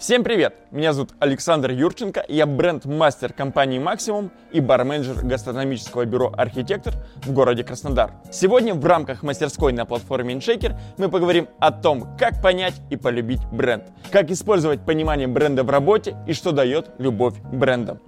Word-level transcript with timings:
Всем 0.00 0.24
привет! 0.24 0.54
Меня 0.70 0.94
зовут 0.94 1.10
Александр 1.18 1.72
Юрченко, 1.72 2.24
я 2.26 2.46
бренд-мастер 2.46 3.34
компании 3.34 3.78
«Максимум» 3.78 4.30
и 4.50 4.58
бар-менеджер 4.58 5.22
гастрономического 5.22 6.06
бюро 6.06 6.32
«Архитектор» 6.34 6.94
в 7.16 7.34
городе 7.34 7.64
Краснодар. 7.64 8.12
Сегодня 8.32 8.72
в 8.72 8.82
рамках 8.86 9.22
мастерской 9.22 9.74
на 9.74 9.84
платформе 9.84 10.36
InShaker 10.36 10.74
мы 10.96 11.10
поговорим 11.10 11.48
о 11.58 11.70
том, 11.70 12.16
как 12.18 12.40
понять 12.40 12.80
и 12.88 12.96
полюбить 12.96 13.44
бренд, 13.52 13.84
как 14.10 14.30
использовать 14.30 14.86
понимание 14.86 15.28
бренда 15.28 15.64
в 15.64 15.68
работе 15.68 16.16
и 16.26 16.32
что 16.32 16.52
дает 16.52 16.92
любовь 16.96 17.34
к 17.38 17.54
брендам. 17.54 18.00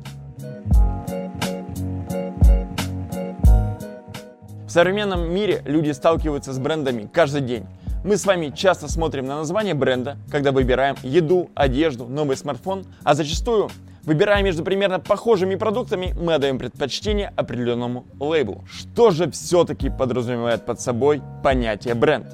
В 4.67 4.71
современном 4.71 5.31
мире 5.31 5.61
люди 5.67 5.91
сталкиваются 5.91 6.55
с 6.55 6.59
брендами 6.59 7.07
каждый 7.13 7.43
день. 7.43 7.67
Мы 8.05 8.17
с 8.17 8.27
вами 8.27 8.53
часто 8.55 8.89
смотрим 8.89 9.27
на 9.27 9.37
название 9.37 9.75
бренда, 9.75 10.17
когда 10.29 10.51
выбираем 10.51 10.97
еду, 11.05 11.51
одежду, 11.55 12.07
новый 12.07 12.37
смартфон, 12.37 12.85
а 13.05 13.15
зачастую, 13.15 13.71
выбирая 14.03 14.43
между 14.43 14.65
примерно 14.65 14.99
похожими 14.99 15.55
продуктами, 15.55 16.13
мы 16.21 16.35
отдаем 16.35 16.59
предпочтение 16.59 17.33
определенному 17.37 18.05
лейблу. 18.19 18.65
Что 18.69 19.13
же 19.13 19.31
все-таки 19.31 19.89
подразумевает 19.89 20.67
под 20.67 20.81
собой 20.81 21.23
понятие 21.45 21.95
бренд? 21.95 22.27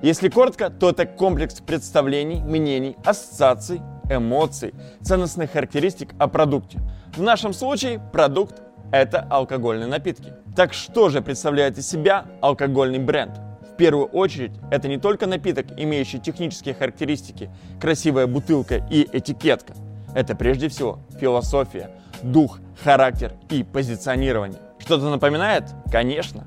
Если 0.00 0.28
коротко, 0.28 0.70
то 0.70 0.90
это 0.90 1.06
комплекс 1.06 1.54
представлений, 1.60 2.40
мнений, 2.40 2.96
ассоциаций, 3.04 3.82
эмоций, 4.08 4.74
ценностных 5.02 5.50
характеристик 5.50 6.10
о 6.20 6.28
продукте. 6.28 6.78
В 7.16 7.20
нашем 7.20 7.52
случае 7.52 8.00
продукт– 8.12 8.62
это 8.92 9.26
алкогольные 9.28 9.88
напитки. 9.88 10.34
Так 10.54 10.72
что 10.72 11.08
же 11.08 11.20
представляет 11.20 11.78
из 11.78 11.88
себя 11.88 12.26
алкогольный 12.40 13.00
бренд? 13.00 13.49
Первую 13.80 14.08
очередь 14.08 14.52
это 14.70 14.88
не 14.88 14.98
только 14.98 15.26
напиток, 15.26 15.64
имеющий 15.74 16.20
технические 16.20 16.74
характеристики, 16.74 17.48
красивая 17.80 18.26
бутылка 18.26 18.86
и 18.90 19.08
этикетка. 19.10 19.72
Это 20.14 20.36
прежде 20.36 20.68
всего 20.68 20.98
философия, 21.18 21.90
дух, 22.22 22.58
характер 22.84 23.32
и 23.48 23.64
позиционирование. 23.64 24.60
Что-то 24.78 25.08
напоминает? 25.08 25.64
Конечно. 25.90 26.46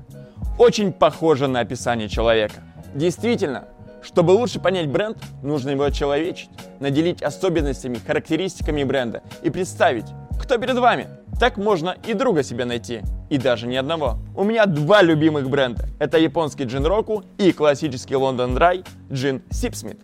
Очень 0.60 0.92
похоже 0.92 1.48
на 1.48 1.58
описание 1.58 2.08
человека. 2.08 2.62
Действительно, 2.94 3.64
чтобы 4.00 4.30
лучше 4.30 4.60
понять 4.60 4.88
бренд, 4.88 5.18
нужно 5.42 5.70
его 5.70 5.82
очеловечить, 5.82 6.50
наделить 6.78 7.20
особенностями, 7.20 7.96
характеристиками 7.96 8.84
бренда 8.84 9.24
и 9.42 9.50
представить, 9.50 10.06
кто 10.40 10.56
перед 10.56 10.76
вами. 10.78 11.08
Так 11.38 11.56
можно 11.56 11.96
и 12.06 12.14
друга 12.14 12.42
себе 12.42 12.64
найти, 12.64 13.02
и 13.28 13.38
даже 13.38 13.66
не 13.66 13.76
одного. 13.76 14.18
У 14.36 14.44
меня 14.44 14.66
два 14.66 15.02
любимых 15.02 15.50
бренда. 15.50 15.88
Это 15.98 16.18
японский 16.18 16.64
джин 16.64 16.86
Roku 16.86 17.24
и 17.38 17.52
классический 17.52 18.14
London 18.14 18.54
Dry 18.54 18.84
джин 19.10 19.42
Sipsmith. 19.50 19.98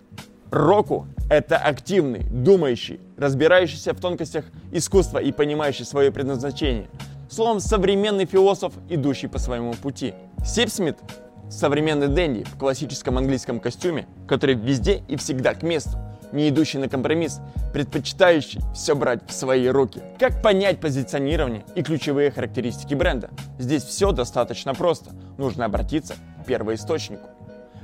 Roku– 0.51 1.07
это 1.31 1.57
активный, 1.57 2.25
думающий, 2.25 3.01
разбирающийся 3.17 3.95
в 3.95 4.01
тонкостях 4.01 4.45
искусства 4.73 5.19
и 5.19 5.31
понимающий 5.31 5.85
свое 5.85 6.11
предназначение. 6.11 6.89
Словом, 7.31 7.61
современный 7.61 8.27
философ, 8.27 8.73
идущий 8.89 9.29
по 9.29 9.39
своему 9.39 9.75
пути. 9.75 10.15
Sipsmith– 10.45 10.99
современный 11.49 12.09
денди 12.09 12.43
в 12.43 12.59
классическом 12.59 13.19
английском 13.19 13.61
костюме, 13.61 14.09
который 14.27 14.57
везде 14.57 15.05
и 15.07 15.15
всегда 15.15 15.55
к 15.55 15.63
месту 15.63 15.97
не 16.33 16.49
идущий 16.49 16.79
на 16.79 16.89
компромисс, 16.89 17.41
предпочитающий 17.73 18.61
все 18.75 18.95
брать 18.95 19.21
в 19.27 19.33
свои 19.33 19.69
руки. 19.69 20.03
Как 20.19 20.43
понять 20.43 20.81
позиционирование 20.81 21.65
и 21.75 21.83
ключевые 21.83 22.31
характеристики 22.31 22.95
бренда? 22.95 23.31
Здесь 23.59 23.85
все 23.85 24.13
достаточно 24.13 24.75
просто. 24.75 25.11
Нужно 25.39 25.65
обратиться 25.65 26.15
к 26.43 26.47
первоисточнику. 26.47 27.29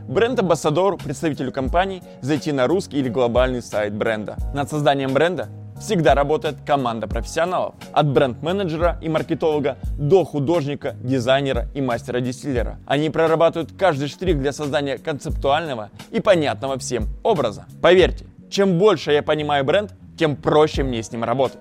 Бренд-амбассадору, 0.09 0.99
представителю 0.99 1.51
компании, 1.51 2.03
зайти 2.21 2.53
на 2.53 2.69
русский 2.69 2.99
или 2.99 3.09
глобальный 3.09 3.61
сайт 3.61 3.93
бренда. 3.93 4.37
Над 4.55 4.71
созданием 4.71 5.13
бренда 5.13 5.49
всегда 5.81 6.15
работает 6.15 6.57
команда 6.65 7.07
профессионалов. 7.09 7.75
От 7.93 8.09
бренд-менеджера 8.09 8.99
и 9.03 9.09
маркетолога 9.09 9.77
до 9.99 10.25
художника, 10.25 10.95
дизайнера 11.03 11.69
и 11.75 11.81
мастера-дистиллера. 11.81 12.79
Они 12.87 13.11
прорабатывают 13.11 13.73
каждый 13.77 14.09
штрих 14.09 14.39
для 14.39 14.53
создания 14.53 14.97
концептуального 14.99 15.91
и 16.13 16.21
понятного 16.21 16.79
всем 16.79 17.09
образа. 17.25 17.67
Поверьте, 17.83 18.27
чем 18.51 18.79
больше 18.79 19.13
я 19.13 19.23
понимаю 19.23 19.65
бренд, 19.65 19.93
тем 20.19 20.37
проще 20.37 20.83
мне 20.83 21.03
с 21.03 21.13
ним 21.13 21.25
работать. 21.25 21.61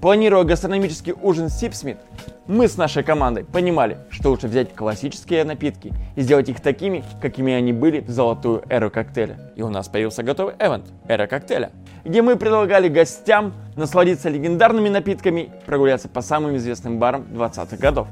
Планируя 0.00 0.44
гастрономический 0.44 1.14
ужин 1.22 1.48
с 1.48 1.58
Сипсмит, 1.58 1.96
мы 2.46 2.68
с 2.68 2.76
нашей 2.76 3.02
командой 3.02 3.42
понимали, 3.42 3.96
что 4.10 4.28
лучше 4.28 4.48
взять 4.48 4.74
классические 4.74 5.44
напитки 5.44 5.94
и 6.14 6.20
сделать 6.20 6.46
их 6.50 6.60
такими, 6.60 7.02
какими 7.22 7.54
они 7.54 7.72
были 7.72 8.00
в 8.00 8.10
золотую 8.10 8.62
эру 8.68 8.90
коктейля. 8.90 9.38
И 9.56 9.62
у 9.62 9.70
нас 9.70 9.88
появился 9.88 10.22
готовый 10.22 10.54
эвент 10.58 10.84
«Эра 11.08 11.26
коктейля», 11.26 11.70
где 12.04 12.20
мы 12.20 12.36
предлагали 12.36 12.88
гостям 12.88 13.54
насладиться 13.76 14.28
легендарными 14.28 14.90
напитками, 14.90 15.50
прогуляться 15.64 16.10
по 16.10 16.20
самым 16.20 16.56
известным 16.56 16.98
барам 16.98 17.22
20-х 17.32 17.78
годов. 17.78 18.08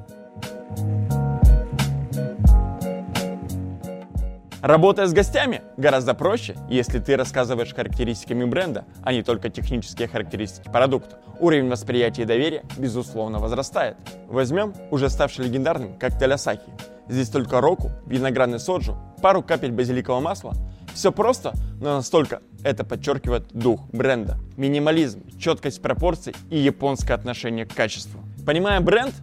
Работая 4.63 5.09
с 5.09 5.13
гостями 5.13 5.63
гораздо 5.77 6.15
проще, 6.15 6.55
если 6.71 7.01
ты 7.01 7.17
рассказываешь 7.17 7.75
характеристиками 7.75 8.45
бренда, 8.45 8.85
а 9.03 9.13
не 9.13 9.25
только 9.25 9.51
технические 9.51 10.07
характеристики 10.07 10.71
продукта. 10.71 11.19
Уровень 11.41 11.69
восприятия 11.69 12.23
и 12.23 12.27
доверия, 12.27 12.63
безусловно, 12.79 13.41
возрастает. 13.41 13.97
Возьмем 14.29 14.73
уже 14.93 15.11
ставший 15.11 15.47
легендарным 15.47 15.99
коктейль 15.99 16.35
Асахи. 16.35 16.71
Здесь 17.09 17.29
только 17.29 17.61
року, 17.61 17.91
виноградный 18.07 18.61
соджу, 18.61 18.97
пару 19.21 19.43
капель 19.43 19.73
базиликового 19.73 20.21
масла. 20.21 20.53
Все 20.95 21.11
просто, 21.11 21.55
но 21.81 21.97
настолько 21.97 22.41
это 22.63 22.85
подчеркивает 22.85 23.49
дух 23.53 23.81
бренда. 23.91 24.39
Минимализм, 24.57 25.25
четкость 25.41 25.83
пропорций 25.83 26.37
и 26.51 26.59
японское 26.59 27.15
отношение 27.15 27.67
к 27.67 27.75
качеству. 27.75 28.21
Понимая 28.47 28.81
бренд, 28.81 29.15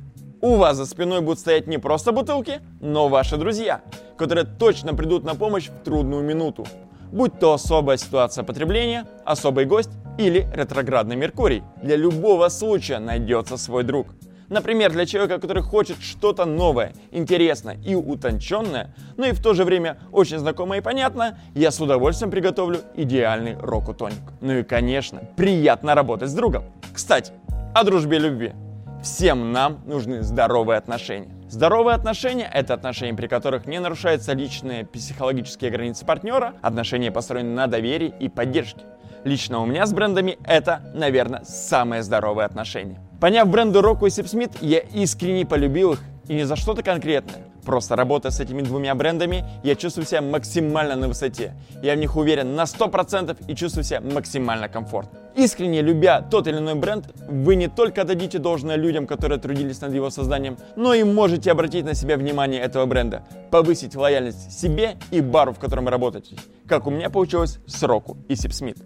у 0.41 0.55
вас 0.55 0.77
за 0.77 0.85
спиной 0.85 1.21
будут 1.21 1.39
стоять 1.39 1.67
не 1.67 1.77
просто 1.77 2.11
бутылки, 2.11 2.61
но 2.79 3.07
ваши 3.07 3.37
друзья, 3.37 3.81
которые 4.17 4.45
точно 4.45 4.93
придут 4.93 5.23
на 5.23 5.35
помощь 5.35 5.67
в 5.67 5.83
трудную 5.83 6.23
минуту. 6.23 6.65
Будь 7.11 7.39
то 7.39 7.53
особая 7.53 7.97
ситуация 7.97 8.43
потребления, 8.43 9.05
особый 9.25 9.65
гость 9.65 9.89
или 10.17 10.47
ретроградный 10.53 11.15
Меркурий. 11.15 11.63
Для 11.81 11.95
любого 11.95 12.49
случая 12.49 12.99
найдется 12.99 13.57
свой 13.57 13.83
друг. 13.83 14.07
Например, 14.47 14.91
для 14.91 15.05
человека, 15.05 15.39
который 15.39 15.61
хочет 15.61 15.97
что-то 16.01 16.45
новое, 16.45 16.93
интересное 17.11 17.77
и 17.85 17.93
утонченное, 17.93 18.95
но 19.15 19.25
и 19.25 19.31
в 19.31 19.41
то 19.41 19.53
же 19.53 19.63
время 19.63 19.99
очень 20.11 20.39
знакомое 20.39 20.79
и 20.79 20.81
понятное, 20.81 21.39
я 21.53 21.69
с 21.69 21.79
удовольствием 21.79 22.31
приготовлю 22.31 22.79
идеальный 22.95 23.57
року-тоник. 23.57 24.21
Ну 24.41 24.53
и, 24.53 24.63
конечно, 24.63 25.21
приятно 25.35 25.93
работать 25.93 26.29
с 26.29 26.33
другом. 26.33 26.63
Кстати, 26.93 27.31
о 27.75 27.83
дружбе 27.83 28.17
и 28.17 28.21
любви. 28.21 28.53
Всем 29.01 29.53
нам 29.53 29.79
нужны 29.85 30.23
здоровые 30.23 30.77
отношения. 30.77 31.29
Здоровые 31.47 31.95
отношения– 31.95 32.51
это 32.53 32.73
отношения, 32.73 33.13
при 33.13 33.27
которых 33.27 33.65
не 33.65 33.79
нарушаются 33.79 34.33
личные 34.33 34.85
психологические 34.85 35.71
границы 35.71 36.05
партнера, 36.05 36.55
отношения 36.61 37.09
построены 37.09 37.51
на 37.51 37.67
доверии 37.67 38.13
и 38.19 38.27
поддержке. 38.27 38.81
Лично 39.23 39.61
у 39.61 39.65
меня 39.65 39.85
с 39.85 39.93
брендами 39.93 40.37
это, 40.45 40.81
наверное, 40.93 41.43
самые 41.45 42.03
здоровые 42.03 42.45
отношения. 42.45 42.99
Поняв 43.21 43.47
бренды 43.47 43.79
Roku 43.79 44.07
и 44.07 44.09
Сипсмит, 44.09 44.61
я 44.61 44.79
искренне 44.79 45.45
полюбил 45.45 45.93
их 45.93 46.01
и 46.27 46.33
не 46.33 46.43
за 46.43 46.57
что-то 46.57 46.83
конкретное. 46.83 47.48
Просто 47.65 47.95
работая 47.95 48.31
с 48.31 48.39
этими 48.39 48.61
двумя 48.61 48.95
брендами, 48.95 49.43
я 49.63 49.75
чувствую 49.75 50.05
себя 50.05 50.21
максимально 50.21 50.95
на 50.95 51.07
высоте. 51.07 51.53
Я 51.81 51.95
в 51.95 51.97
них 51.97 52.15
уверен 52.15 52.55
на 52.55 52.63
100% 52.63 53.37
и 53.47 53.55
чувствую 53.55 53.83
себя 53.83 54.01
максимально 54.01 54.69
комфортно. 54.69 55.19
Искренне 55.35 55.81
любя 55.81 56.21
тот 56.21 56.47
или 56.47 56.57
иной 56.57 56.75
бренд, 56.75 57.05
вы 57.27 57.55
не 57.55 57.67
только 57.67 58.03
дадите 58.03 58.39
должное 58.39 58.75
людям, 58.75 59.07
которые 59.07 59.39
трудились 59.39 59.81
над 59.81 59.93
его 59.93 60.09
созданием, 60.09 60.57
но 60.75 60.93
и 60.93 61.03
можете 61.03 61.51
обратить 61.51 61.85
на 61.85 61.93
себя 61.93 62.17
внимание 62.17 62.61
этого 62.61 62.85
бренда, 62.85 63.23
повысить 63.51 63.95
лояльность 63.95 64.51
себе 64.51 64.97
и 65.11 65.21
бару, 65.21 65.53
в 65.53 65.59
котором 65.59 65.87
работаете, 65.87 66.35
как 66.67 66.87
у 66.87 66.89
меня 66.89 67.09
получилось 67.09 67.59
с 67.67 67.83
Року 67.83 68.17
и 68.27 68.35
Сипсмит. 68.35 68.77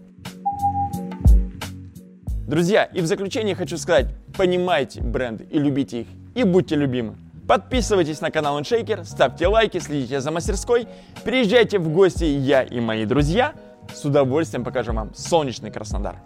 Друзья, 2.46 2.84
и 2.84 3.00
в 3.00 3.06
заключение 3.06 3.54
хочу 3.54 3.78
сказать, 3.78 4.06
понимайте 4.36 5.00
бренды 5.00 5.46
и 5.50 5.58
любите 5.58 6.02
их, 6.02 6.08
и 6.34 6.44
будьте 6.44 6.76
любимы. 6.76 7.16
Подписывайтесь 7.46 8.20
на 8.20 8.30
канал 8.30 8.58
InShaker, 8.58 9.04
ставьте 9.04 9.46
лайки, 9.46 9.78
следите 9.78 10.20
за 10.20 10.30
мастерской, 10.30 10.88
приезжайте 11.24 11.78
в 11.78 11.90
гости 11.90 12.24
я 12.24 12.62
и 12.62 12.80
мои 12.80 13.04
друзья. 13.04 13.52
С 13.92 14.04
удовольствием 14.04 14.64
покажу 14.64 14.92
вам 14.92 15.14
солнечный 15.14 15.70
Краснодар. 15.70 16.16